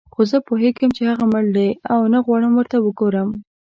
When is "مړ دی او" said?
1.31-1.99